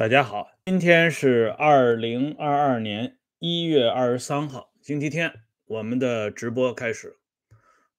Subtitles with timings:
[0.00, 7.18] 大家好，今天是二零二二年一月二十三号，星期天，我们的直播开始。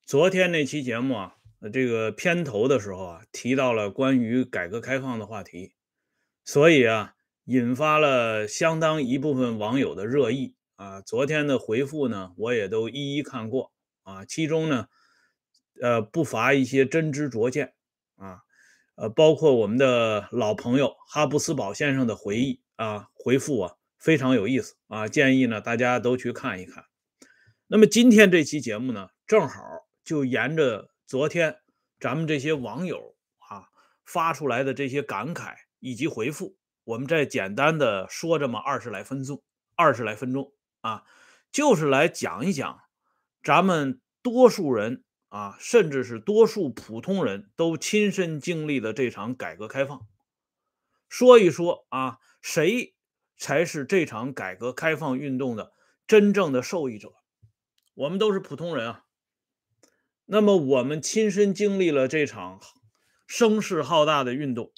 [0.03, 1.35] 昨天那期节目啊，
[1.71, 5.75] 这个片头的时候啊，提到了关于改革开放的话题，
[6.43, 11.01] 所以啊，引发了相当一部分网友的热议啊。
[11.01, 13.71] 昨天的回复呢，我也都一一看过
[14.01, 14.87] 啊，其中呢，
[15.79, 17.75] 呃，不乏一些真知灼见
[18.15, 18.41] 啊。
[18.95, 26.85] 呃，包括我们的老朋友哈布斯堡先生的回忆啊，回复啊非常有意思啊，建议呢大家都去看一看。
[27.67, 29.63] 那么今天这期节目呢，正好
[30.03, 31.57] 就沿着昨天
[31.99, 33.69] 咱们这些网友啊
[34.05, 39.41] 发出来的这些感慨以及回复，我们再简单的说这么二十来分钟，
[39.75, 40.51] 二十来分钟
[40.81, 41.05] 啊，
[41.51, 42.79] 就是来讲一讲
[43.41, 45.03] 咱们多数人。
[45.31, 50.05] 啊，甚至是多数普通人都亲身经历的这场改革开放，
[51.07, 52.93] 说一说啊，谁
[53.37, 55.71] 才是这场改革开放运动的
[56.05, 57.13] 真正的受益者？
[57.93, 59.05] 我们都是普通人啊。
[60.25, 62.59] 那么我们亲身经历了这场
[63.25, 64.73] 声势浩大的运动，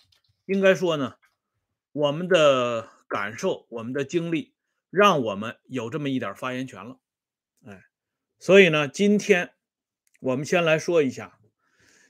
[0.45, 1.15] 应该说呢，
[1.93, 4.53] 我们的感受、我们的经历，
[4.91, 6.99] 让我们有这么一点发言权了。
[7.65, 7.85] 哎，
[8.37, 9.55] 所以呢，今天。
[10.23, 11.37] 我们先来说一下，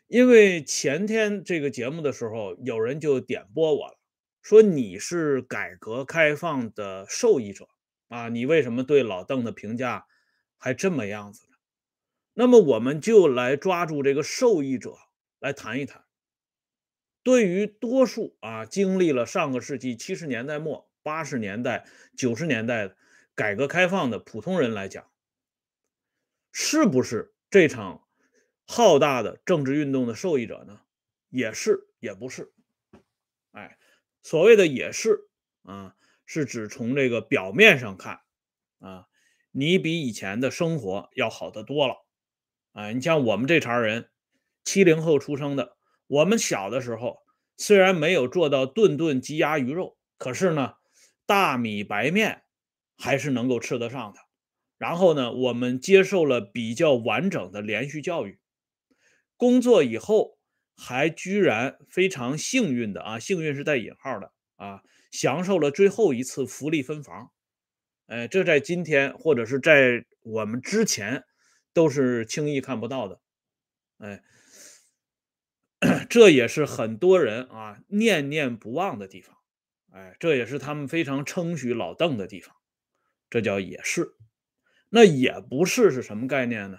[0.06, 3.98] 因为前天这个节目的时候，有人就点拨我了，
[4.44, 7.68] 说你是改革开放的受益者
[8.10, 10.06] 啊，你为什么对老邓的评价
[10.60, 11.58] 还这么样子呢？
[12.36, 14.96] 那么我们就来抓住这个受益者
[15.40, 16.04] 来谈一谈。
[17.24, 22.94] 对于多数啊经历了上个世纪七十年代末、八十年代、九十年代
[23.34, 25.10] 改革开放的普通人来讲，
[26.52, 28.04] 是不是这场？
[28.66, 30.82] 浩大的政治运动的受益者呢，
[31.30, 32.52] 也是也不是，
[33.52, 33.78] 哎，
[34.24, 35.30] 所谓的也是
[35.62, 38.22] 啊，是指从这个表面上看
[38.80, 39.06] 啊，
[39.52, 42.04] 你比以前的生活要好得多了，
[42.72, 44.10] 啊，你像我们这茬人，
[44.64, 45.78] 七零后出生的，
[46.08, 47.20] 我们小的时候
[47.56, 50.74] 虽然没有做到顿顿鸡鸭鱼肉，可是呢，
[51.28, 52.44] 大米白面
[52.98, 54.20] 还是能够吃得上的。
[54.84, 58.38] 然后呢，我们接受了比较完整的连续教育。
[59.38, 60.38] 工作以后，
[60.76, 67.32] 还居然非常幸运的啊，幸运是带引号的啊，享受了最后一次福利分房，
[68.08, 71.24] 哎，这在今天或者是在我们之前
[71.72, 73.22] 都是轻易看不到的，
[74.00, 74.22] 哎，
[76.10, 79.38] 这也是很多人啊念念不忘的地方，
[79.94, 82.54] 哎，这也是他们非常称许老邓的地方，
[83.30, 84.16] 这叫也是，
[84.96, 86.78] 那也不是是什么概念呢？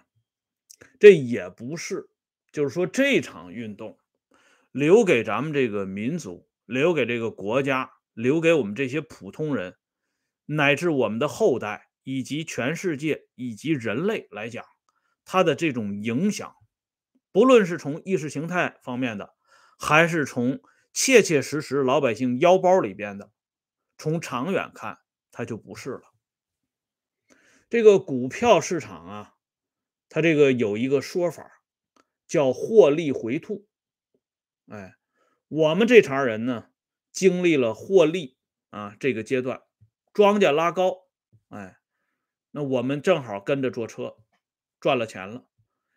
[1.01, 2.09] 这也不是。
[2.53, 3.99] 就是说，这场运动
[4.71, 9.75] 留给咱们这个民族，留给这个国家，留给我们这些普通人，
[10.47, 14.65] 乃至我们的后代，以及全世界以及人类来讲，
[15.25, 16.55] 它的这种影响，
[17.33, 19.35] 不论是从意识形态方面的，
[19.77, 20.61] 还是从
[20.93, 23.33] 切切实实老百姓腰包里边的，
[23.99, 24.99] 从长远看，
[25.33, 26.14] 它就不是了。
[27.75, 29.35] 这个股票市场啊，
[30.09, 31.61] 它这个有一个说法。
[32.29, 33.67] 叫获利回吐，
[34.69, 34.95] 哎，
[35.49, 36.69] 我们这茬人呢，
[37.11, 38.39] 经历了获利
[38.71, 39.63] 啊这个阶段，
[40.13, 41.09] 庄稼拉高，
[41.49, 41.79] 哎，
[42.53, 44.19] 那我们正好跟着坐车，
[44.79, 45.49] 赚了钱了。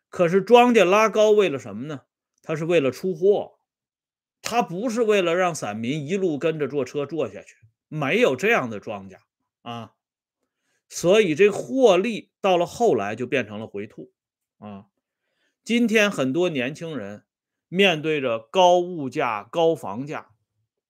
[0.09, 2.05] 可是庄稼拉高为了什么呢？
[2.41, 3.59] 它是为了出货，
[4.41, 7.55] 它不是为了让散民一路跟着坐车坐下去，
[7.87, 9.19] 没有这样的庄稼
[9.61, 9.93] 啊。
[10.89, 14.11] 所以这获利到了后来就变成了回吐
[14.57, 14.87] 啊。
[15.63, 17.25] 今天很多年轻人
[17.67, 20.31] 面对着高物价、高房价，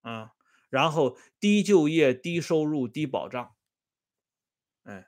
[0.01, 0.33] 啊，
[0.69, 3.55] 然后低就业、低收入、低保障，
[4.83, 5.07] 哎，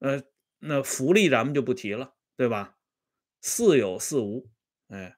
[0.00, 0.24] 呃，
[0.58, 2.76] 那福利咱们就不提了，对吧？
[3.40, 4.50] 似有似无，
[4.88, 5.16] 哎，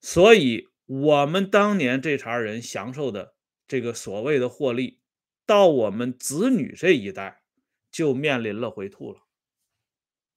[0.00, 3.36] 所以我们当年这茬人享受的
[3.68, 5.00] 这个所谓的获利，
[5.46, 7.43] 到我们子女这一代
[7.94, 9.20] 就面临了回吐了，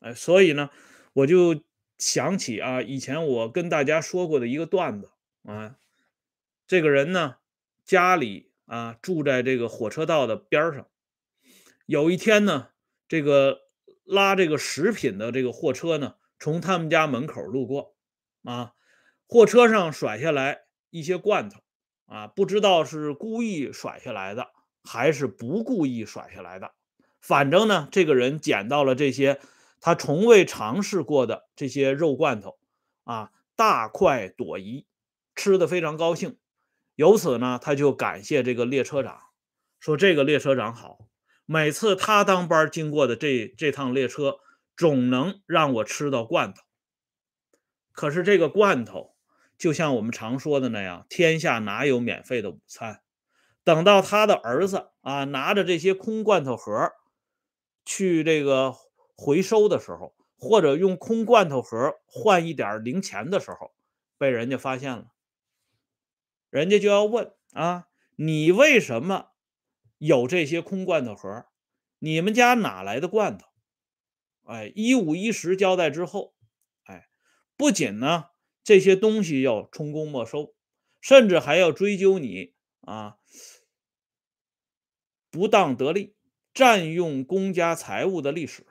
[0.01, 0.69] 哎，所以呢，
[1.13, 1.63] 我就。
[2.00, 5.09] 想起啊，以前我跟大家说过的一个段子
[5.42, 5.80] 啊，
[6.68, 7.38] 这个人呢，
[7.86, 10.88] 家里啊住在这个火车道的边上。
[11.88, 12.69] 有一天呢，
[13.07, 13.62] 这个
[14.06, 17.95] 拉这个食品的这个货车呢，从他们家门口路过
[18.44, 18.75] 啊，
[19.27, 21.62] 货车上甩下来一些罐头
[22.06, 24.51] 啊，不知道是故意甩下来的
[24.83, 26.75] 还是不故意甩下来的，
[27.21, 29.39] 反正呢，这个人捡到了这些。
[29.79, 32.57] 他从未尝试过的这些肉罐头，
[33.03, 34.87] 啊，大快朵颐，
[35.35, 36.39] 吃的非常高兴。
[36.95, 39.19] 由此呢，他就感谢这个列车长
[39.79, 40.97] 说这个列车长好，
[41.45, 44.39] 每次他当班经过的这这趟列车，
[44.75, 46.63] 总能让我吃到罐头。
[47.91, 49.15] 可是这个罐头，
[49.59, 53.01] 就像我们常说的那样，天下哪有免费的午餐？
[53.63, 56.93] 等到他的儿子啊拿着这些空罐头盒
[57.87, 58.75] 去这个
[59.15, 63.73] 回收的时候，或者用空罐头盒换一点零钱的时候，
[64.17, 65.13] 被人家发现了，
[66.49, 67.87] 人家就要问啊，
[68.17, 69.31] 你为什么
[69.97, 71.45] 有这些空罐头盒？
[71.99, 73.47] 你们家哪来的罐头？
[74.43, 76.35] 哎，一五一十交代之后，
[76.83, 77.07] 哎，
[77.55, 78.25] 不仅呢
[78.65, 80.53] 这些东西要充公没收，
[80.99, 83.17] 甚至还要追究你啊。
[85.29, 86.16] 不当得利、
[86.57, 88.65] 占用公家财物的历史，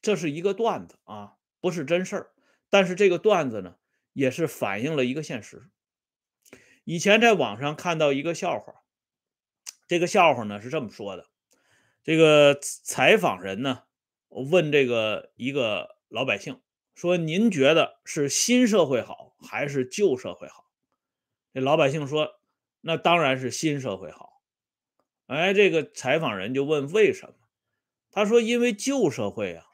[0.00, 2.30] 这是一个段子啊，不是真事儿。
[2.70, 3.74] 但是这个段子呢，
[4.12, 5.64] 也是反映了一个现实。
[6.84, 8.84] 以前在网上看到一个笑话，
[9.88, 11.26] 这个笑话呢是这么说的：
[12.04, 13.82] 这个采访人呢
[14.28, 16.60] 问这个一个老百姓
[16.94, 20.70] 说：“您觉得是新社会好还是旧社会好？”
[21.52, 22.38] 这老百姓说
[22.82, 24.30] ：“那当然是新社会好。”
[25.26, 27.34] 哎，这个采访人就问为什么？
[28.10, 29.64] 他说：“因为旧社会啊，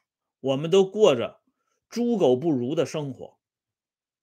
[0.40, 1.42] 我们都过着
[1.88, 3.38] 猪狗不如的生活。”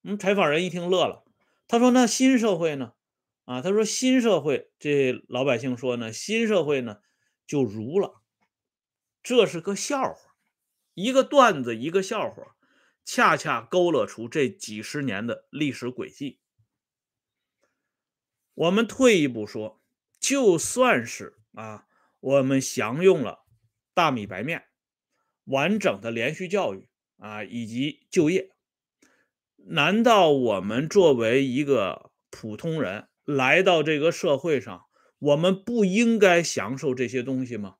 [0.03, 1.25] 嗯，采访人一听乐了，
[1.68, 2.94] 他说：“那新社会呢？”
[3.45, 6.97] 啊，他说：“新社会，这老百姓说呢，新社会呢
[7.45, 8.21] 就如了。”
[9.21, 10.35] 这是个笑话，
[10.94, 12.56] 一个段子，一个笑话，
[13.06, 16.39] 恰恰勾勒出这几十年的历史轨迹。
[18.53, 19.76] 我们退一步说。
[20.27, 21.85] 就算是啊，
[22.19, 23.45] 我们享用了
[23.94, 24.65] 大米白面、
[25.45, 28.51] 完整的连续教育啊，以及就业，
[29.56, 34.83] 难道我们作为一个普通人来到这个社会上，
[35.18, 37.77] 我们不应该享受这些东西吗？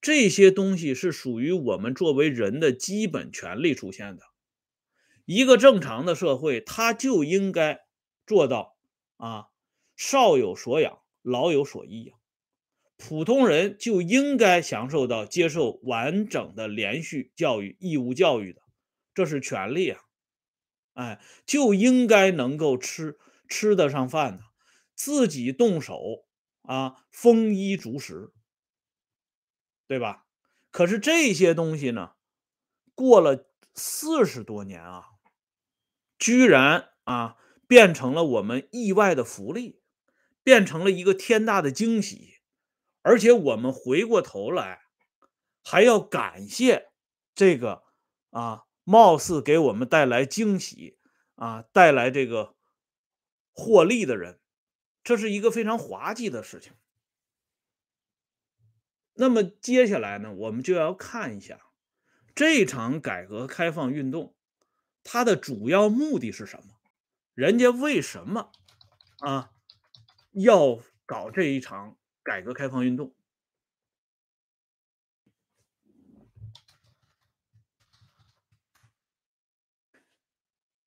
[0.00, 4.24] 这些东西是属于我们作为人的基本权利出现的。
[5.26, 7.82] 一个正常的社会，它就应该
[8.26, 8.76] 做到
[9.16, 9.44] 啊，
[9.94, 10.99] 少有所养。
[11.22, 12.14] 老有所依呀，
[12.96, 18.62] 普通人就应该享受到接受完整的连续教育、义务教育的，
[19.14, 20.00] 这是权利啊！
[20.94, 23.18] 哎，就应该能够吃
[23.48, 24.44] 吃得上饭的，
[24.94, 26.26] 自己动手
[26.62, 28.32] 啊，丰衣足食，
[29.86, 30.26] 对吧？
[30.70, 32.12] 可是这些东西呢，
[32.94, 35.04] 过了四十多年啊，
[36.18, 39.79] 居然啊变成了我们意外的福利。
[40.50, 42.40] 变成了一个天大的惊喜，
[43.02, 44.80] 而且我们回过头来
[45.62, 46.90] 还要感谢
[47.36, 47.84] 这个
[48.30, 50.98] 啊，貌似给我们带来惊喜
[51.36, 52.56] 啊，带来这个
[53.52, 54.40] 获利的人，
[55.04, 56.72] 这是一个非常滑稽的事情。
[59.14, 61.60] 那么接下来呢，我们就要看一下
[62.34, 64.34] 这场改革开放运动
[65.04, 66.80] 它的主要目的是什么？
[67.34, 68.50] 人家为什么
[69.20, 69.52] 啊？
[70.32, 73.14] 要搞这一场改革开放运动，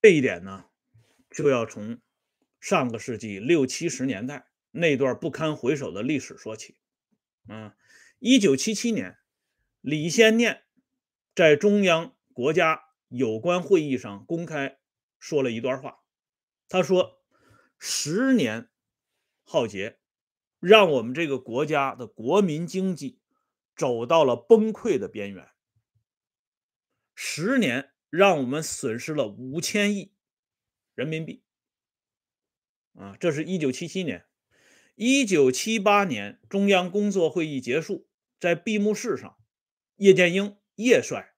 [0.02, 0.70] 这一点呢，
[1.30, 2.00] 就要从
[2.62, 6.78] 上个世纪六七十年代那段不堪回首的历史说起。
[7.48, 7.76] 啊，
[8.20, 9.18] 一九七七年，
[9.82, 10.64] 李先念
[11.36, 14.80] 在中央国家有关会议上公开
[15.20, 16.02] 说了一段话，
[16.70, 17.22] 他说
[17.78, 18.70] ：“十年。”
[19.44, 20.00] 浩劫，
[20.60, 23.20] 让我们这个国家的国民经济
[23.76, 25.50] 走到了崩溃的边缘。
[27.14, 30.14] 十年，让我们损失了五千亿
[30.96, 31.44] 人民币。
[32.94, 34.26] 啊，这是一九七七年。
[34.96, 38.08] 一九七八年，中央工作会议结束，
[38.40, 39.38] 在闭幕式上，
[39.98, 41.36] 叶剑英叶帅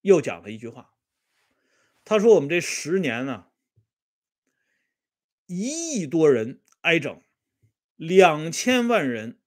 [0.00, 0.94] 又讲了一句话。
[2.04, 3.46] 他说：“我们这十年呢，
[5.46, 7.20] 一亿多人。”挨整，
[7.96, 9.40] 两千万人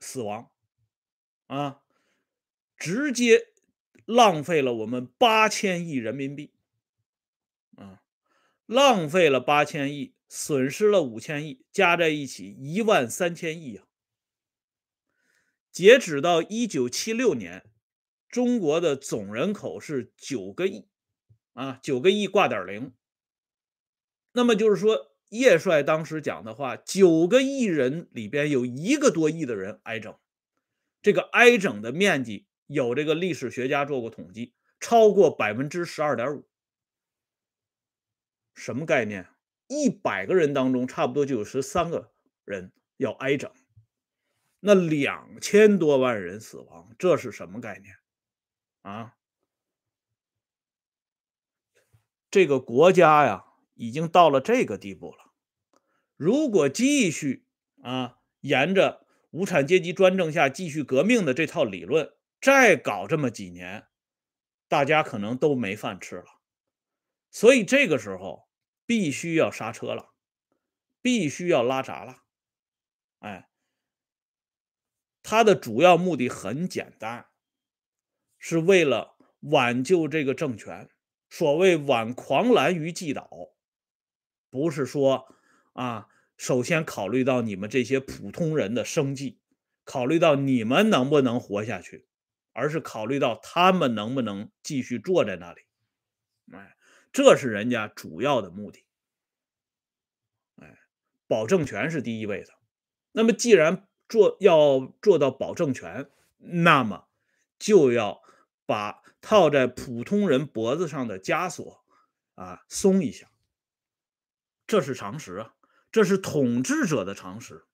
[0.00, 0.50] 死亡，
[1.46, 1.82] 啊，
[2.76, 3.52] 直接
[4.04, 6.52] 浪费了我们八千亿人民币，
[7.76, 8.02] 啊，
[8.66, 13.86] 浪费了八千亿，损失了五千亿，加在一起一万三千亿啊！
[15.70, 17.70] 截止到一九七六年，
[18.28, 20.88] 中国的总人口是九个亿，
[21.52, 22.92] 啊，九个亿挂点零，
[24.32, 25.12] 那么就是说。
[25.30, 30.16] 叶帅当时讲的话：“九个亿人里边有一个多亿的人挨整，
[31.02, 36.48] 这个挨整的面积有这个历史学家做过统计，超过百分之十二点五。
[38.54, 39.28] 什么概念？
[39.68, 42.12] 一百个人当中，差不多就有十三个
[42.44, 43.50] 人要挨整。
[44.60, 47.96] 那两千多万人死亡，这是什么概念
[48.82, 49.16] 啊？
[52.30, 53.45] 这个国家呀，
[53.76, 55.32] 已经到了这个地步了。
[56.16, 57.46] 如果继续
[57.82, 63.86] 啊，沿着无产阶级专政下继续革命的这套理论，再搞这么几年，
[64.68, 66.26] 大家可能都没饭吃了。
[67.30, 68.48] 所以这个时候
[68.86, 70.14] 必须要刹车了，
[71.02, 72.24] 必须要拉闸了。
[73.18, 73.48] 哎，
[75.22, 77.26] 他的主要目的很简单，
[78.38, 80.88] 是为了挽救这个政权。
[81.28, 83.28] 所谓挽狂澜于既倒，
[84.50, 85.34] 不是说
[85.72, 89.38] 啊，首先考虑到你们这些普通人的生计，
[89.84, 92.06] 考虑到你们能不能活下去，
[92.52, 95.62] 而是考虑到他们能不能继续坐在那里。
[96.52, 96.76] 哎，
[97.12, 98.84] 这是人家主要的目的。
[100.56, 100.78] 哎，
[101.26, 102.54] 保证权是第一位的。
[103.12, 107.08] 那么，既然做要做到保证权，那么
[107.58, 108.22] 就要
[108.64, 109.02] 把。
[109.22, 111.84] 套在普通人脖子上的枷锁
[112.36, 113.28] 啊，松一下，
[114.66, 115.54] 这是常识啊，
[115.92, 117.64] 这是统治者的常识。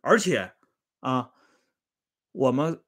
[0.00, 0.54] 而且
[1.00, 1.32] 啊，
[2.32, 2.82] 我们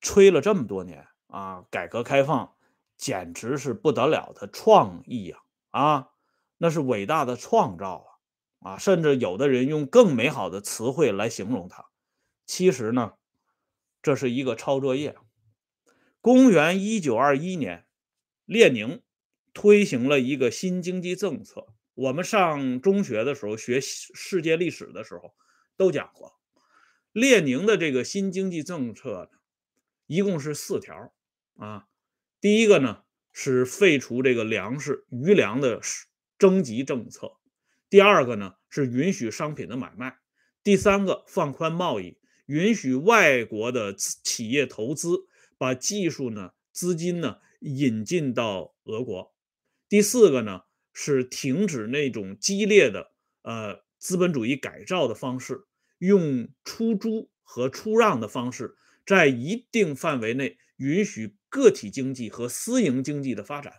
[0.00, 2.56] 吹了这么多年啊，改革开放
[2.96, 6.08] 简直是不得了的创意啊啊，
[6.58, 8.18] 那是伟大的创造
[8.60, 11.86] 啊啊，甚至有的人用更美好的词汇来形容它。
[12.46, 13.14] 其实呢，
[14.02, 15.16] 这是一个抄作业。
[16.20, 17.86] 公元一九二一年，
[18.44, 19.02] 列宁
[19.52, 21.68] 推行了一个新经济政策。
[21.94, 25.34] 我们上中学的时候学世界历史的时候
[25.76, 26.38] 都讲过，
[27.12, 29.38] 列宁的这个新经济政策呢，
[30.06, 31.12] 一共是四条
[31.56, 31.86] 啊。
[32.40, 35.80] 第一个呢是废除这个粮食余粮的
[36.38, 37.36] 征集政策，
[37.88, 40.18] 第二个呢是允许商品的买卖，
[40.62, 45.26] 第三个放宽贸易，允许外国的企业投资。
[45.58, 49.34] 把技术呢、资金呢引进到俄国。
[49.90, 55.66] 第四个呢是停止那种激烈的呃资本主义改造的方式，
[55.98, 63.74] 用出租和出让的方式，在一定范围内允许个体经济和私营经济的发展。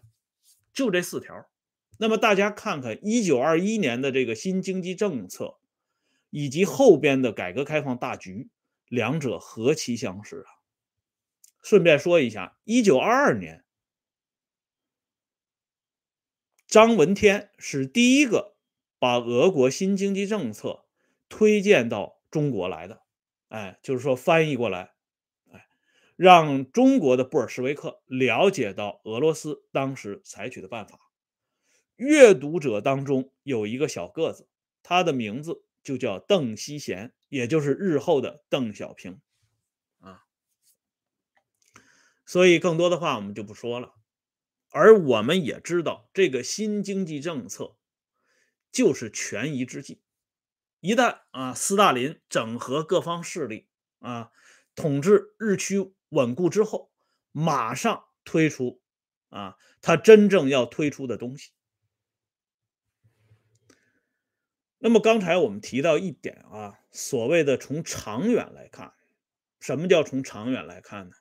[0.73, 1.49] 就这四条。
[1.97, 5.59] 那么大家看看一九二一年的这个新经济政策，
[6.31, 8.49] 以及后边的改革开放大局，
[8.87, 10.49] 两者何其相似啊！
[11.61, 13.63] 顺便说一下，一九二二年，
[16.71, 18.55] 张闻天是第一个
[18.97, 20.85] 把俄国新经济政策
[21.27, 23.01] 推荐到中国来的。
[23.49, 24.93] 哎，就是说翻译过来，
[25.51, 25.67] 哎，
[26.15, 30.97] 让中国的布尔什维克了解到俄罗斯当时采取的办法。
[31.97, 34.47] 阅读者当中有一个小个子，
[34.81, 39.19] 他的名字就叫邓锡贤，也就是日后的邓小平。
[39.99, 40.23] 啊
[42.25, 43.93] 所以，更多的话我们就不说了。
[44.71, 47.75] 而我们也知道，这个新经济政策
[48.71, 50.01] 就是权宜之计。
[50.79, 53.67] 一旦啊，斯大林整合各方势力
[53.99, 54.31] 啊，
[54.73, 56.91] 统治日趋稳固之后，
[57.31, 58.81] 马上推出
[59.29, 61.51] 啊，他真正要推出的东西。
[64.79, 68.93] 那么刚才我们提到一点啊，所谓的从长远来看，
[69.59, 71.15] 什么叫从长远来看呢？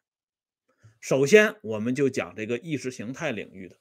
[1.00, 3.78] 首先，我们就讲这个意识形态领域的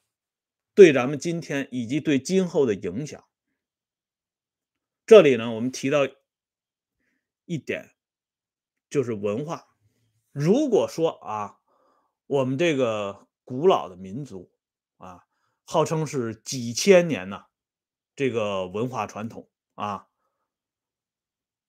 [0.74, 3.22] 对咱们今天以及对今后的影响。
[5.04, 6.08] 这里呢，我们提到
[7.44, 7.90] 一点，
[8.88, 9.68] 就是文化。
[10.32, 11.58] 如果说啊，
[12.26, 14.50] 我们这个古老的民族
[14.96, 15.26] 啊，
[15.64, 17.44] 号称是几千年呢，
[18.16, 20.08] 这个文化传统啊，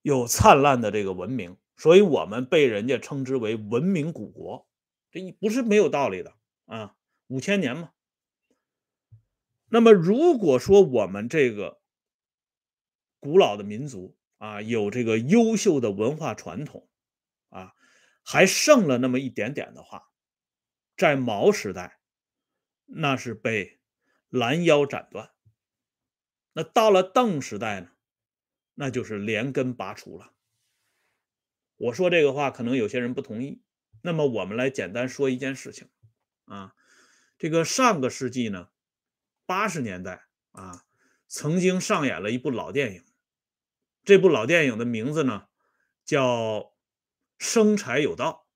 [0.00, 4.66] 有灿烂的这个文明，所以我们被人家称之为文明古国。
[5.12, 7.92] 这不是没有道理的啊，五千年嘛。
[9.68, 11.80] 那么，如果说我们这个
[13.20, 16.88] 古老的民族啊，有这个优秀的文化传统
[17.50, 17.74] 啊，
[18.24, 20.10] 还剩了那么一点点的话，
[20.96, 22.00] 在毛时代，
[22.86, 23.80] 那是被
[24.28, 25.34] 拦腰斩断；
[26.54, 27.92] 那到了邓时代呢，
[28.74, 30.32] 那就是连根拔除了。
[31.76, 33.62] 我说这个话，可能有些人不同意。
[34.02, 35.88] 那么我们来简单说一件事情，
[36.44, 36.74] 啊，
[37.38, 38.68] 这个上个世纪呢，
[39.46, 40.84] 八十年代啊，
[41.28, 43.04] 曾经上演了一部老电影，
[44.04, 45.46] 这部老电影的名字呢
[46.04, 46.58] 叫
[47.38, 48.48] 《生财有道》，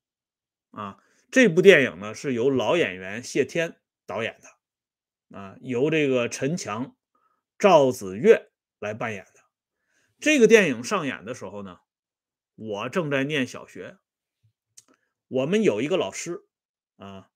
[0.78, 6.96] 啊，这部电影呢是由老演员谢天导演的，啊，由这个陈强、
[7.56, 8.50] 赵子越
[8.80, 9.40] 来扮演的。
[10.18, 11.78] 这个电影上演的时候呢，
[12.56, 13.98] 我正在念小学，
[15.28, 16.44] 我们有一个老师
[16.96, 17.30] 啊，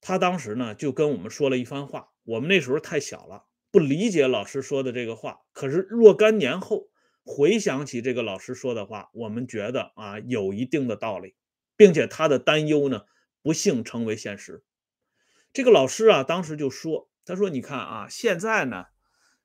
[0.00, 2.12] 他当时呢就跟我们说了一番话。
[2.24, 5.40] 我们那时候太小了，不理解老师说的这个话。
[5.52, 6.88] 可是若干年后
[7.24, 11.34] 回想起这个老师说的话，我们觉得啊有一定的道理，
[11.76, 13.02] 并且他的担忧呢
[13.42, 14.64] 不幸成为现实。
[15.52, 18.86] 这个老师啊当时就说：“他说你看啊，现在呢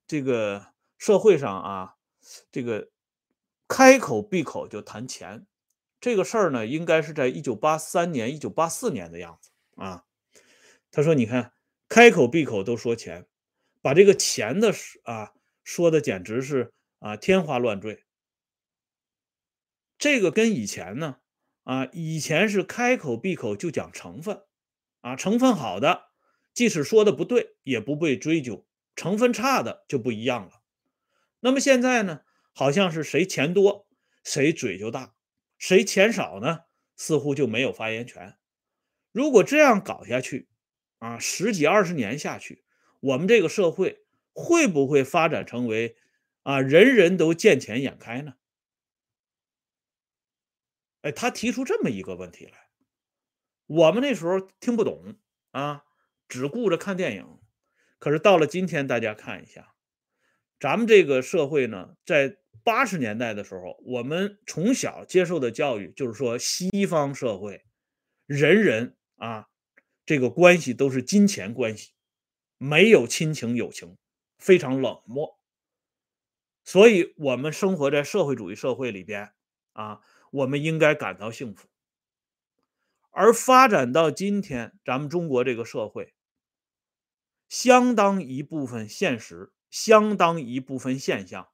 [0.07, 1.95] 这个社会上啊
[2.51, 2.89] 这个。”
[3.69, 5.45] 开口闭口就谈钱，
[5.99, 10.05] 这个事儿呢，应该是在一九八三年、一九八四年的样子啊。
[10.91, 11.53] 他说：“你看，
[11.89, 13.27] 开口闭口都说钱，
[13.81, 14.73] 把这个钱的
[15.03, 18.03] 啊说的简直是啊天花乱坠。
[19.97, 21.17] 这个跟以前呢
[21.63, 24.43] 啊，以前是开口闭口就讲成分
[25.01, 26.05] 啊，成分好的，
[26.53, 30.61] 即使说的不对也不被追究；成分差的就不一样了。
[31.39, 32.21] 那么现在呢？”
[32.57, 33.87] 好像是谁钱多
[34.23, 35.13] 谁嘴就大，
[35.57, 38.37] 谁钱少呢，似乎就没有发言权。
[39.11, 40.47] 如果这样搞下去，
[40.99, 42.63] 啊，十几二十年下去，
[42.99, 45.97] 我们这个社会会不会发展成为
[46.43, 48.35] 啊人人都见钱眼开呢？
[51.01, 52.69] 哎，他提出这么一个问题来，
[53.65, 55.15] 我们那时候听不懂
[55.51, 55.85] 啊，
[56.27, 57.39] 只顾着看电影。
[57.97, 59.73] 可是到了今天，大家看一下，
[60.59, 62.37] 咱们这个社会呢，在。
[62.63, 67.65] 八十年代的时候，我们从小接受的教育就是说，西方社会
[68.25, 69.47] 人人啊，
[70.05, 71.91] 这个关系都是金钱关系，
[72.57, 73.97] 没有亲情友情，
[74.37, 75.39] 非常冷漠。
[76.63, 79.31] 所以，我们生活在社会主义社会里边
[79.71, 81.67] 啊，我们应该感到幸福。
[83.11, 86.13] 而发展到今天，咱们中国这个社会，
[87.47, 91.47] 相当一部分现实，相当一部分现象。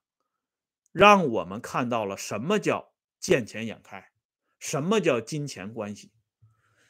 [0.94, 4.12] 让我们看到了什么叫见钱眼开，
[4.60, 6.12] 什么叫金钱关系。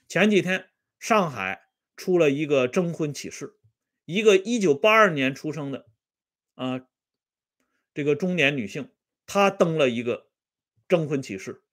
[0.06, 3.56] 前几天上海出了一个征婚启事，
[4.04, 5.86] 一个一九八二年出生的
[6.54, 6.86] 啊，
[7.94, 8.92] 这个中年女性，
[9.26, 10.28] 她登了一个
[10.86, 11.64] 征婚启事，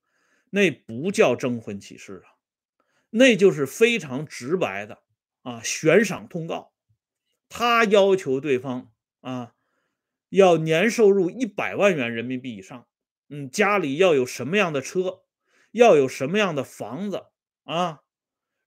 [0.52, 2.40] 那不叫征婚启事啊，
[3.10, 5.04] 那就是非常直白的
[5.42, 6.72] 啊悬赏通告，
[7.50, 9.54] 她要求对方啊。
[10.32, 12.88] 要年收入一百万元人民币以上，
[13.28, 15.24] 嗯，家里要有什么样的车，
[15.72, 17.26] 要有什么样的房子
[17.64, 18.02] 啊，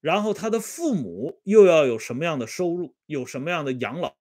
[0.02, 4.14] 然后他的父母又要有什么样的收入，有什么样的养老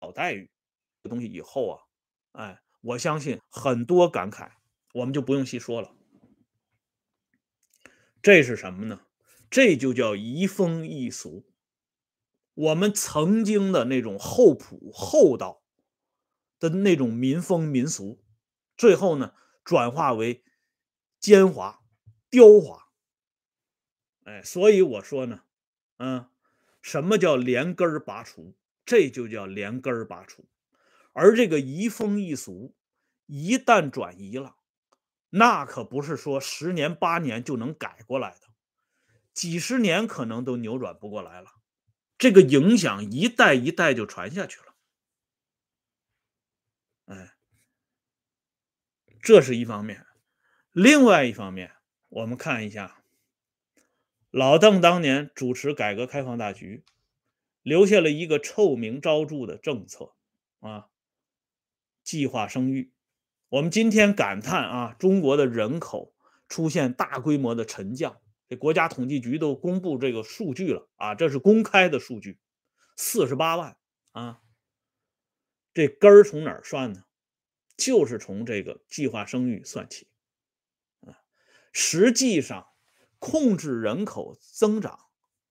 [0.00, 0.50] 好待遇，
[1.02, 1.82] 这东西以后啊，
[2.32, 4.52] 哎，我相信很多感慨，
[4.94, 5.92] 我们就不用细说了。
[8.22, 9.02] 这是什么呢？
[9.50, 11.46] 这就叫移风易俗。
[12.56, 15.62] 我们曾经的那种厚朴厚道
[16.58, 18.24] 的那种民风民俗，
[18.78, 20.42] 最后呢转化为
[21.20, 21.80] 奸猾
[22.30, 22.88] 刁滑。
[24.24, 25.42] 哎，所以我说呢，
[25.98, 26.30] 嗯，
[26.80, 28.56] 什么叫连根拔除？
[28.86, 30.48] 这就叫连根拔除。
[31.12, 32.74] 而这个移风易俗，
[33.26, 34.56] 一旦转移了，
[35.28, 38.46] 那可不是说十年八年就能改过来的，
[39.34, 41.50] 几十年可能都扭转不过来了。
[42.18, 44.74] 这个影响一代一代就传下去了，
[47.06, 47.34] 哎，
[49.20, 50.06] 这是一方面。
[50.72, 51.72] 另外一方面，
[52.08, 53.02] 我们看一下，
[54.30, 56.84] 老邓当年主持改革开放大局，
[57.62, 60.14] 留下了一个臭名昭著的政策
[60.60, 60.88] 啊，
[62.02, 62.92] 计划生育。
[63.50, 66.14] 我们今天感叹啊，中国的人口
[66.48, 68.20] 出现大规模的沉降。
[68.48, 72.38] 这国家统计局都公布这个数据了啊，这是公开的数据，
[72.96, 73.76] 四十八万
[74.12, 74.40] 啊。
[75.74, 77.04] 这根儿从哪儿算呢？
[77.76, 80.08] 就是从这个计划生育算起
[81.00, 81.18] 啊。
[81.72, 82.68] 实际上，
[83.18, 84.98] 控制人口增长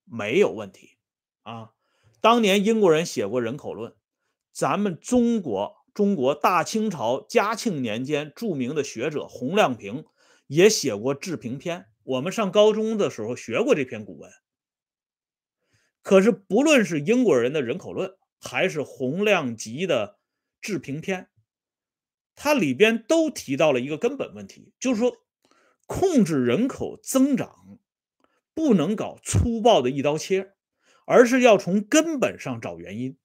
[0.06, 0.98] 没有问题
[1.44, 1.74] 啊。
[2.22, 3.96] 当年英国人写过人口论，
[4.52, 10.06] 咱们中国中国大清朝嘉庆年间著名的学者洪亮平
[10.48, 11.88] 也写过治平篇。
[12.06, 14.32] 我们上高中的时候学过这篇古文，
[16.04, 20.20] 可是不论是英国人的人口论，还是洪亮吉的
[20.62, 21.30] 治平篇，
[22.36, 25.18] 它里边都提到了一个根本问题，就是说
[25.88, 27.80] 控制人口增长
[28.54, 30.54] 不能搞粗暴的一刀切，
[31.08, 33.18] 而是要从根本上找原因。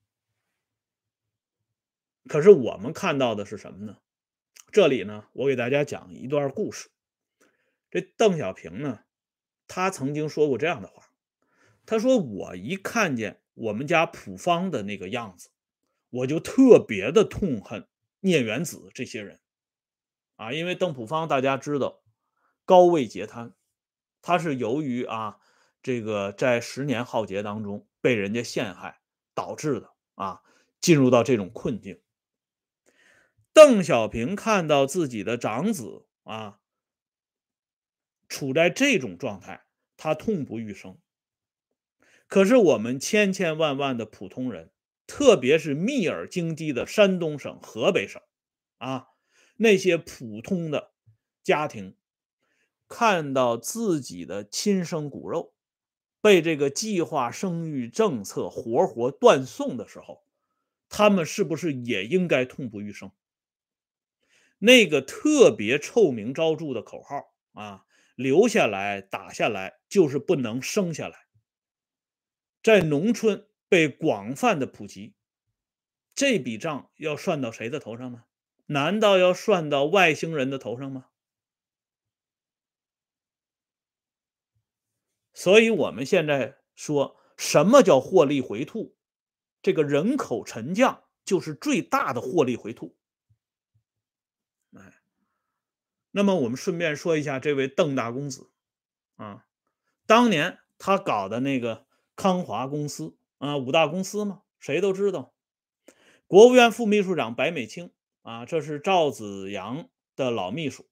[2.26, 3.98] 可是我们看到的是什么呢？
[4.72, 6.88] 这里呢，我给大家讲一段故事。
[7.90, 9.00] 这邓小平呢，
[9.66, 11.10] 他曾经说过这样的话，
[11.84, 15.50] 他说：“我一看见我们家普方的那个样子，
[16.10, 17.88] 我就特别的痛恨
[18.20, 19.40] 聂元子这些人。
[20.36, 22.02] 啊，因为邓普方大家知道
[22.64, 23.54] 高位截瘫，
[24.22, 25.38] 他是由于啊
[25.82, 29.00] 这个在十年浩劫当中被人家陷害
[29.34, 30.42] 导致的啊，
[30.80, 32.00] 进入到这种困境。
[33.52, 36.59] 邓小平看到自己的长子啊
[38.30, 39.64] 处在这种状态，
[39.98, 40.96] 他痛不欲生。
[42.28, 44.70] 可是我们千千万万的普通人，
[45.06, 48.22] 特别是密尔京畿的山东省、河北省
[48.78, 49.08] 啊，
[49.56, 50.92] 那些普通的
[51.42, 51.96] 家庭，
[52.88, 55.52] 看到自己的亲生骨肉
[56.20, 60.22] 被这个计划生育政策活活断送的时候，
[60.88, 63.10] 他们是不是也应该痛不欲生？
[64.58, 67.84] 那个特别臭名昭著的口号啊，
[68.20, 71.26] 留下来打下来就是不能生下来，
[72.62, 75.14] 在农村被广泛的普及，
[76.14, 78.24] 这笔账要算到谁的头上呢？
[78.66, 81.06] 难道要算到外星人的头上吗？
[85.32, 88.94] 所以，我们现在说什么叫获利回吐？
[89.62, 92.99] 这个人口沉降就是最大的获利回吐。
[96.12, 98.50] 那么我们顺便说一下这位邓大公子，
[99.16, 99.46] 啊，
[100.06, 105.32] 当年他搞的那个康华公司啊，五大公司嘛，谁都知道。
[106.26, 107.92] 国务院副秘书长白美清
[108.22, 110.88] 啊，这是赵子阳的老秘书。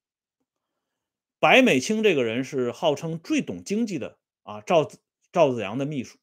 [1.41, 5.01] 白美清这个人是号称最懂经济的啊，赵子
[5.33, 6.19] 赵子阳的秘书，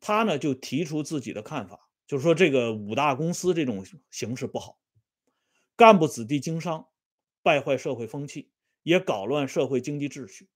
[0.00, 4.78] 他呢就提出自己的看法，就是说这个五大公司这种形式不好，
[5.76, 6.88] 干部子弟经商。
[7.44, 8.50] 败坏社会风气，
[8.82, 10.48] 也搞乱社会经济秩序，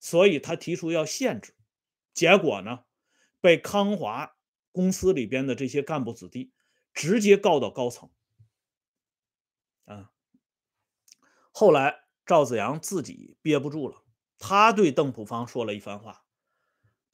[0.00, 1.54] 所以他提出要限制。
[2.12, 2.80] 结果呢，
[3.40, 4.36] 被康华
[4.72, 6.52] 公司里边的这些干部子弟
[6.92, 8.10] 直接告到高层。
[9.84, 10.10] 啊，
[11.52, 14.02] 后来赵子阳自己憋不住了，
[14.38, 16.24] 他对邓普方说了一番话。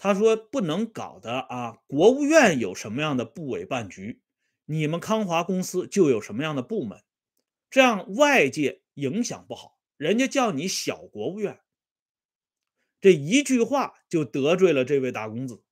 [0.03, 4.23] 他说：“不能搞的啊，国务院有什么样的部委办局，
[4.65, 7.03] 你们康华公司就有什么样的部门，
[7.69, 11.61] 这样外界。”影响不好，人家叫你小国务院，
[13.01, 15.63] 这一句话就得罪了这位大公子。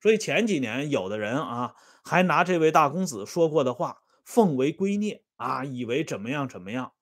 [0.00, 6.94] 所以前几年有的人啊，还拿这位大公子说过的话奉为圭臬啊，以为怎么样怎么样。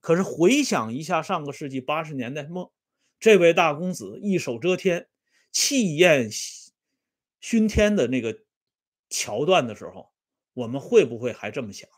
[0.00, 2.72] 可是回想一下上个世纪八十年代末，
[3.20, 5.08] 这位大公子一手遮天、
[5.52, 6.30] 气焰
[7.40, 8.40] 熏天的那个
[9.08, 10.12] 桥段的时候，
[10.54, 11.88] 我们会不会还这么想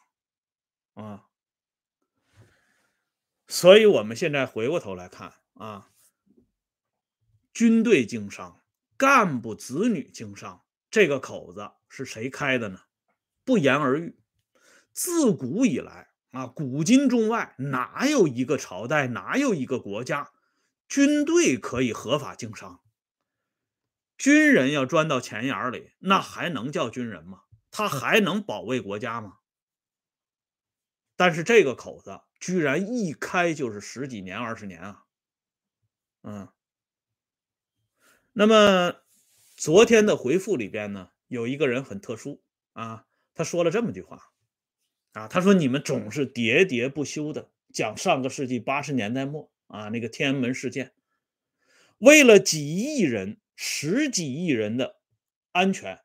[0.95, 1.27] 啊？
[3.51, 5.91] 所以，我们现在回过头来看啊，
[7.53, 8.63] 军队经商、
[8.97, 12.83] 干部子女经商这个口子是谁开的呢？
[13.45, 14.17] 不言而喻。
[14.93, 20.31] 自古以来啊，古今中外哪有一个朝代，哪有一个国家，
[20.89, 22.81] 军队可以合法经商？
[24.17, 27.43] 军人要钻到钱眼里，那还能叫军人吗？
[27.73, 29.39] 他还能保卫国家吗？
[31.17, 32.21] 但是这个口子。
[32.41, 35.05] 居然一开就是十几年、二十年啊！
[36.23, 36.49] 嗯，
[38.33, 38.97] 那么
[39.57, 44.33] 昨天的回复里边呢，有一个人很特殊啊，他说了这么句话
[45.13, 50.95] 啊，他说：“你们总是喋喋不休的讲上个世纪八十年代末啊那个天安门事件，
[51.99, 54.99] 为了几亿人、十几亿人的
[55.53, 56.01] 安全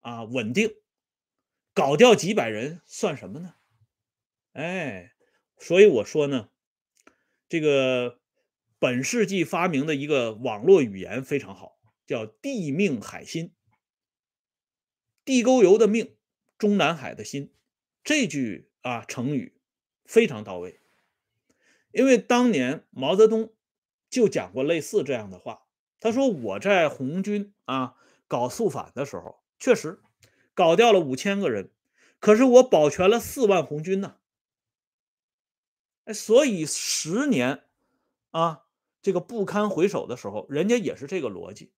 [0.00, 0.74] 啊稳定，
[1.72, 3.54] 搞掉几百人算什么呢？”
[4.54, 5.14] 哎。
[5.58, 6.48] 所以我说呢，
[7.48, 8.20] 这个
[8.78, 13.52] 本世纪发明的一个网络语言非常好，叫“地命海心”。
[15.24, 16.16] 地沟油的命，
[16.56, 17.52] 中南海的心，
[18.02, 19.60] 这句啊成语
[20.04, 20.80] 非常到位。
[21.90, 23.52] 因为当年毛泽东
[24.08, 25.62] 就讲过类似这样的话，
[25.98, 27.96] 他说：“我在红军啊
[28.28, 30.00] 搞肃反的时候，确实
[30.54, 31.72] 搞掉了五千个人，
[32.20, 34.16] 可是我保全了四万红军呢。”
[36.12, 37.64] 所以十年
[38.30, 38.64] 啊，
[39.02, 41.72] 这个不堪回首的时候，人家也是这个逻辑。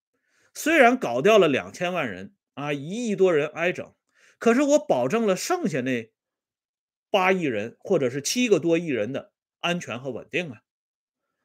[0.54, 3.94] 虽然搞掉了两千万人啊，一亿多人挨整，
[4.38, 6.12] 可是我保证了剩下那
[7.10, 10.62] 八亿人或者是七个多亿人的安全和稳定啊，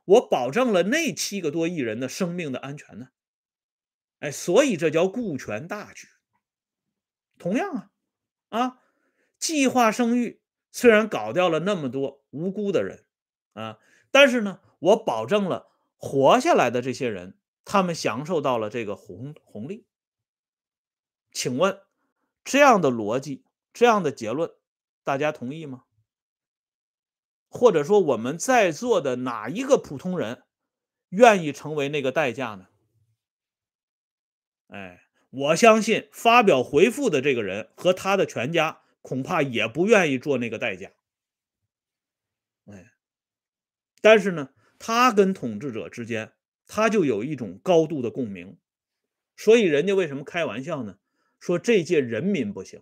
[0.05, 3.09] 我保证了那七个多亿人的生命的安全呢。
[4.19, 6.07] 哎，所以这叫顾全大局。
[7.37, 8.79] 同样啊，啊，
[9.37, 10.41] 计划生育。
[10.75, 13.05] 虽然搞掉了那么多无辜的人，
[13.53, 13.79] 啊，
[14.11, 19.87] 但是呢，我保证了活下来的这些人，他们享受到了这个红红利。
[21.31, 21.79] 请问，
[22.43, 24.51] 这样的逻辑，这样的结论，
[25.05, 25.85] 大家同意吗？
[27.47, 30.43] 或者说我们在座的哪一个普通人
[31.07, 32.67] 愿意成为那个代价呢？
[34.67, 40.91] 哎，我相信发表回复的这个人和他的全家恐怕也不愿意做那个代价。
[42.65, 42.91] 哎，
[44.01, 46.33] 但是呢，他跟统治者之间，
[46.65, 48.57] 他就有一种高度的共鸣，
[49.37, 50.97] 所以人家为什么开玩笑呢？
[51.39, 52.81] 说这届人民不行，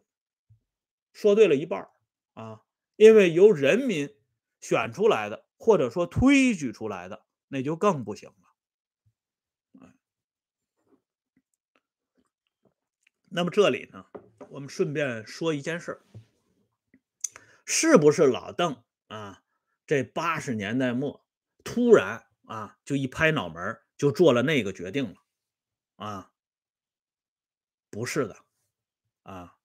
[1.11, 1.89] 说对了一半
[2.35, 2.61] 啊，
[2.95, 4.15] 因为由人民
[4.61, 8.31] 选出来的，或者说推举出来的，那就更不行。
[13.35, 14.05] 那么这里呢，
[14.49, 16.01] 我们顺便说一件事儿，
[17.65, 19.41] 是不是老邓啊？
[19.87, 21.25] 这八十年代末
[21.63, 25.15] 突然啊，就一拍脑门就做了那个决定了
[25.95, 26.31] 啊？
[27.89, 28.37] 不是的
[29.23, 29.55] 啊，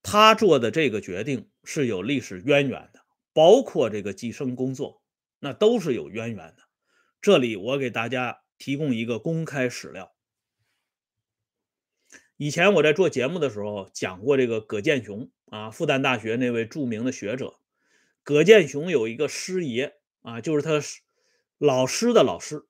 [0.00, 5.02] 他做的这个决定是有历史渊源的，包括这个计生工作，
[5.40, 6.58] 那都是有渊源的。
[7.20, 10.11] 这里我给大家提供一个公开史料。
[12.42, 17.60] 以前我在做节目的时候讲过这个葛剑雄啊，复旦大学那位著名的学者。
[18.24, 20.84] 葛剑雄有一个师爷啊，就是他
[21.58, 22.66] 老师的老师，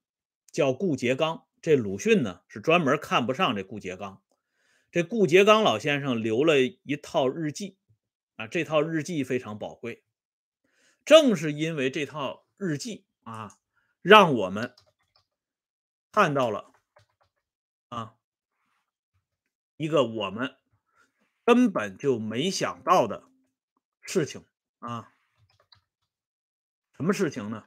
[0.51, 1.47] 叫顾颉刚。
[1.63, 4.21] 这鲁迅呢是专门看不上这顾颉刚。
[4.91, 7.79] 这顾颉刚老先生留了一套日记
[8.37, 10.03] 啊，这套日记非常宝贵。
[11.07, 13.57] 正是因为这套日记啊，
[14.03, 14.75] 让我们
[16.13, 16.73] 看到了
[17.89, 18.17] 啊。
[19.83, 20.57] 一个我们
[21.45, 23.29] 根本就没想到的
[24.01, 24.47] 事情
[24.79, 25.13] 啊！
[26.93, 27.67] 什么事情呢？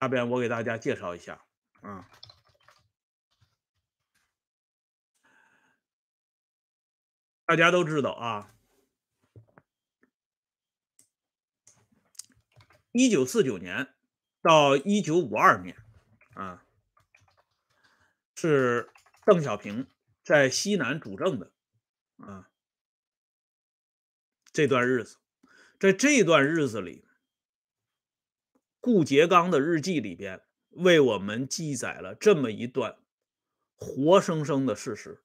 [0.00, 1.44] 下边我给大家介绍一下
[1.80, 2.08] 啊。
[7.44, 8.52] 大家都知道啊，
[12.90, 13.94] 一九四九年
[14.42, 15.76] 到一九五二年
[16.34, 16.66] 啊，
[18.34, 18.90] 是
[19.24, 19.86] 邓小平。
[20.22, 21.52] 在西南主政的
[22.18, 22.48] 啊
[24.52, 25.18] 这段日子，
[25.80, 27.04] 在这段日子里，
[28.80, 32.98] 顾颉刚的日记里边为我们记载了这么一段
[33.74, 35.24] 活生生的事实。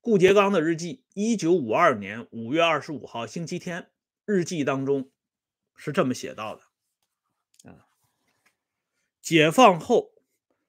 [0.00, 3.92] 顾颉刚的日记，一九五二年五月二十五号星期天，
[4.24, 5.12] 日记当中
[5.76, 7.86] 是这么写到的：啊，
[9.20, 10.14] 解放后，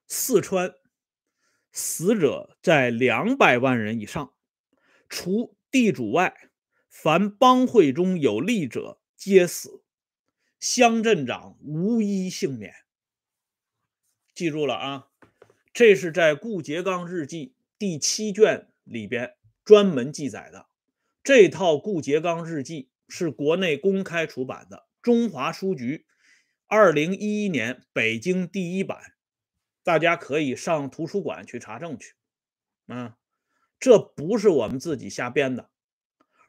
[0.06, 0.79] 四川。
[1.72, 4.34] 死者在两百万人以上，
[5.08, 6.50] 除地主外，
[6.88, 9.82] 凡帮会中有利者皆死，
[10.58, 12.74] 乡镇长无一幸免。
[14.34, 15.08] 记住了啊，
[15.72, 20.66] 这是在顾颉刚日记第七卷里边专门记载的。
[21.22, 26.06] 这套顾颉刚日记是国内公开出版的，中华书局
[26.66, 28.98] 二零一一年北京第一版。
[29.82, 32.14] 大家可以上图书馆去查证去，
[32.86, 33.16] 啊，
[33.78, 35.70] 这不是我们自己瞎编的，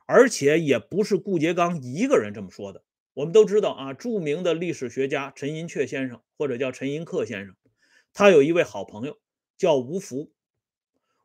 [0.05, 2.83] 而且也不是顾颉刚一个人这么说的。
[3.13, 7.55] 我们都知道啊，著名的历史学家陈寅恪先生，或者叫陈寅恪先生，
[8.13, 9.17] 他有一位好朋友
[9.57, 10.33] 叫吴福，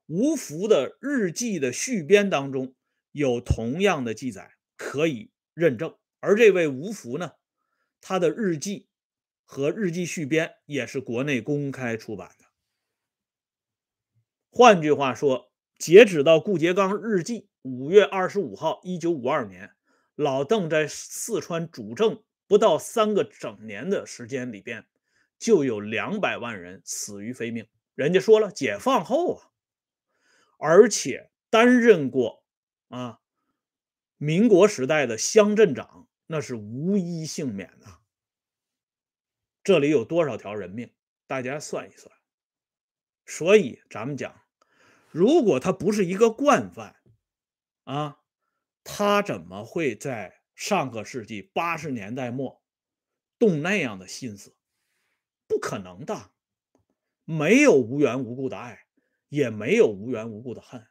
[0.07, 2.75] 吴福的日记的续编当中
[3.11, 5.97] 有同样的记载可以认证。
[6.21, 7.33] 而这位吴福呢，
[8.01, 8.87] 他的日记。
[9.47, 12.45] 和日记续编也是国内公开出版的。
[14.51, 19.71] 换句话说，截止到顾颉刚日记五月二十五号，一九五二年，
[20.17, 24.85] 老邓在四川主政不到三个整年的时间里边，
[25.39, 27.67] 就有两百万人死于非命。
[27.95, 29.51] 人家说了，解放后啊，
[30.59, 32.45] 而且担任过
[32.89, 33.21] 啊
[34.17, 37.87] 民国时代的乡镇长，那是无一幸免的。
[39.67, 40.93] 这里有多少条人命？
[41.27, 42.15] 大家算一算。
[43.25, 44.41] 所以咱们讲，
[45.11, 46.95] 如果他不是一个惯犯，
[47.83, 48.21] 啊，
[48.85, 52.63] 他怎么会在上个世纪八十年代末
[53.41, 54.55] 动那样的心思？
[55.49, 56.31] 不可能的。
[57.25, 58.87] 没有无缘无故的爱，
[59.29, 60.87] 也没有无缘无故的恨。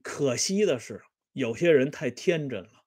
[0.00, 2.86] 可惜的是，有些人太天真了，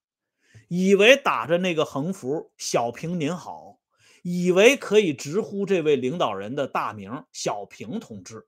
[0.69, 3.78] 以为打着那个横幅“小平您好”。
[4.23, 8.47] 以为可以直呼这位领导人的大名“小平同志”，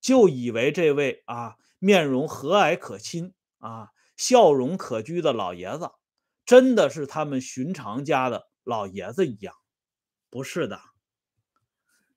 [0.00, 5.90] 就以为这位啊面容和蔼可亲啊笑容可掬的老爷子，
[6.44, 9.54] 真的是他们寻常家的老爷子一样？
[10.30, 10.80] 不是的，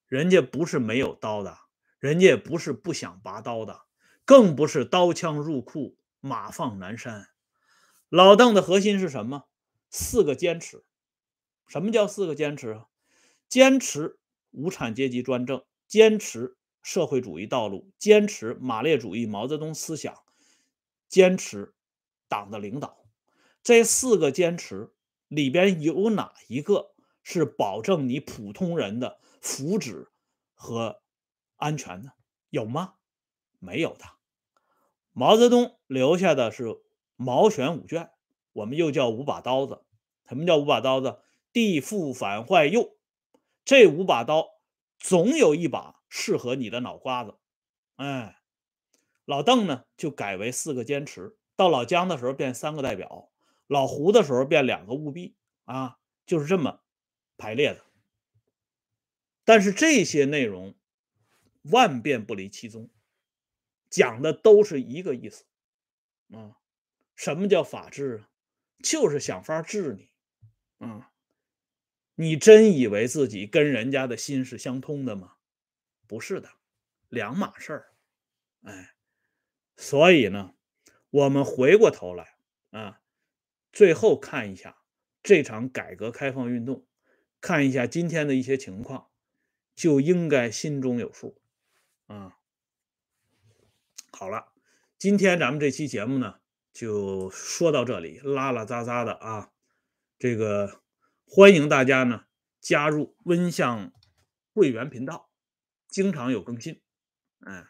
[0.07, 1.57] 人家不是没有刀的，
[1.99, 3.81] 人家也不是不想拔刀的，
[4.25, 7.27] 更不是刀枪入库马放南山。
[8.09, 9.47] 老邓的核心是什么？
[9.89, 10.83] 四个坚持。
[11.71, 12.87] 什么叫四个坚持啊？
[13.47, 20.13] 坚持无产阶级专政，坚持社会主义道路，坚持马列主义毛泽东思想，
[21.07, 21.73] 坚持
[22.27, 23.05] 党的领导。
[23.63, 24.91] 这四个坚持
[25.29, 30.09] 里边有哪一个是保证你普通人的福祉
[30.53, 31.01] 和
[31.55, 32.11] 安全呢？
[32.49, 32.95] 有吗？
[33.59, 34.03] 没有的。
[35.13, 36.81] 毛泽东留下的是
[37.15, 38.11] 毛选五卷，
[38.51, 39.85] 我们又叫五把刀子。
[40.27, 41.19] 什么叫五把刀子？
[41.53, 42.97] 地富反坏右，
[43.63, 44.59] 这五把刀
[44.97, 47.35] 总有一把适合你的脑瓜子。
[47.95, 48.41] 哎，
[49.25, 53.29] 老邓呢就改为四个坚持，到老姜的时候变三个代表，
[53.67, 55.35] 老胡的时候变两个务必
[55.65, 56.81] 啊，就是这么
[57.37, 57.81] 排列的。
[59.43, 60.75] 但是这些内容
[61.63, 62.89] 万变不离其宗。
[63.89, 65.43] 讲的都是一个意思，
[66.31, 66.55] 啊，
[67.13, 68.29] 什么叫法治啊？
[68.81, 70.09] 就是想法治你，
[70.87, 71.10] 啊，
[72.21, 75.37] 你真以为自己跟人家的心是相通的吗？
[76.05, 76.51] 不是的，
[77.09, 77.93] 两码事儿，
[78.61, 78.93] 哎，
[79.75, 80.53] 所以呢，
[81.09, 82.35] 我们回过头来
[82.69, 83.01] 啊，
[83.73, 84.77] 最后看一下
[85.23, 86.85] 这场改革开放运动，
[87.39, 89.09] 看一下今天的一些情况，
[89.73, 91.41] 就应该心中有数，
[92.05, 92.37] 啊。
[94.11, 94.53] 好了，
[94.99, 96.39] 今天咱们这期节目呢，
[96.71, 99.51] 就说到这里，拉拉杂杂的啊。
[100.19, 100.83] 这个
[101.33, 102.25] 欢迎大家呢
[102.59, 103.93] 加入温相
[104.53, 105.31] 会员频道，
[105.87, 106.81] 经常有更新。
[107.39, 107.65] 嗯，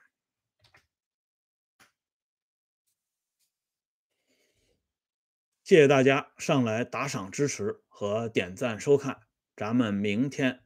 [5.64, 9.22] 谢谢大家上来打赏支持和点赞收看，
[9.56, 10.64] 咱们明天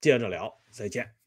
[0.00, 1.17] 接着聊，再见。